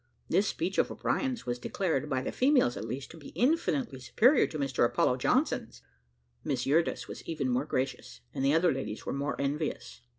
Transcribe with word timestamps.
This 0.29 0.47
speech 0.47 0.79
of 0.79 0.89
O'Brien's 0.89 1.45
was 1.45 1.59
declared, 1.59 2.09
by 2.09 2.23
the 2.23 2.31
females 2.31 2.75
at 2.75 2.87
least, 2.87 3.11
to 3.11 3.17
be 3.17 3.27
infinitely 3.35 3.99
superior 3.99 4.47
to 4.47 4.57
Mr 4.57 4.83
Apollo 4.83 5.17
Johnson's. 5.17 5.83
Miss 6.43 6.65
Eurydice 6.65 7.07
was 7.07 7.23
even 7.27 7.47
more 7.47 7.65
gracious, 7.65 8.21
and 8.33 8.43
the 8.43 8.55
other 8.55 8.71
ladies 8.73 9.05
were 9.05 9.13
more 9.13 9.39
envious. 9.39 10.01